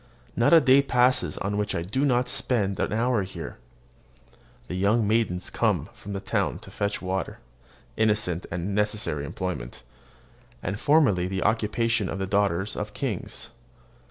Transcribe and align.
Not 0.35 0.51
a 0.51 0.59
day 0.59 0.81
passes 0.81 1.37
on 1.37 1.57
which 1.57 1.75
I 1.75 1.83
do 1.83 2.03
not 2.05 2.27
spend 2.27 2.79
an 2.79 2.91
hour 2.91 3.23
there. 3.23 3.59
The 4.67 4.73
young 4.73 5.07
maidens 5.07 5.51
come 5.51 5.89
from 5.93 6.13
the 6.13 6.19
town 6.19 6.57
to 6.65 6.71
fetch 6.71 7.03
water, 7.03 7.37
innocent 7.95 8.47
and 8.49 8.73
necessary 8.73 9.25
employment, 9.25 9.83
and 10.63 10.79
formerly 10.79 11.27
the 11.27 11.43
occupation 11.43 12.09
of 12.09 12.17
the 12.17 12.25
daughters 12.25 12.75
of 12.75 12.95
kings. 12.95 13.51